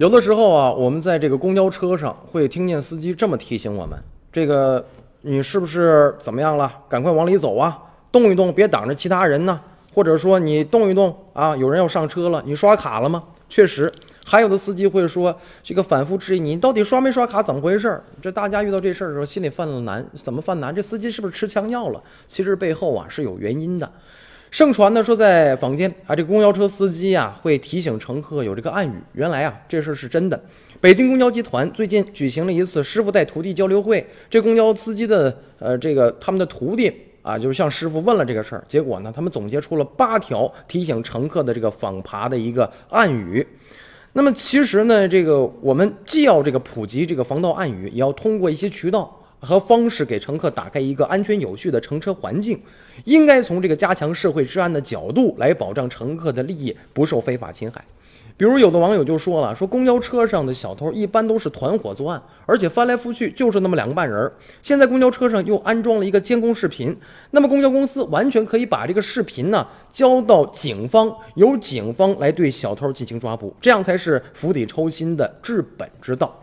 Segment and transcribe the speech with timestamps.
[0.00, 3.98] 有的时候啊，我们在这个公交车上会听见司机这么提醒我们：
[4.32, 4.82] 这个
[5.20, 6.72] 你是不是怎么样了？
[6.88, 7.78] 赶快往里走啊，
[8.10, 9.60] 动一动，别挡着其他人呢。
[9.92, 13.22] 或者说你动一动啊，有人要上车了，你刷卡了吗？
[13.50, 13.92] 确实，
[14.24, 18.02] 还有的司机会说这个反复质疑你到底刷没刷卡，怎么回事？
[18.22, 20.74] 这大家遇到这事儿的时候，心里犯了难，怎么犯难？
[20.74, 22.02] 这司机是不是吃枪药了？
[22.26, 23.92] 其实背后啊是有原因的。
[24.50, 28.92] 盛传呢说，在坊间啊，这公交车司机啊会提醒乘客有这个暗语。
[29.12, 30.38] 原来啊，这事儿是真的。
[30.80, 36.92] 北京公交集团最近举行了一次师傅带徒弟交流会，这公交司机的呃这个他们的徒弟
[37.22, 38.64] 啊，就是向师傅问了这个事儿。
[38.66, 43.46] 结果呢，他们总结出了八条提醒乘客的这个访爬的一个暗语。
[44.14, 49.16] 那么其实呢，这个我们既要这个普及这个防盗暗语，也要通过一些渠道。
[49.40, 52.60] 和方式给乘客打开一个安全有序的乘车环境，
[53.04, 57.82] 应该从这个加强社会治安的角度来保障乘客的利益不受非法侵害。
[58.36, 64.32] 比如有的网友就说了，说公交车上的小偷一般都是团伙作案，而且翻来覆去就是那么两个半人。
[64.62, 66.96] 现在公交车上又安装了一个监控视频，
[67.32, 76.34] 那么公交公司完全可以把这个视频呢交到警方，由警方来对小偷进行抓捕，这样才是釜底抽薪的治本之道。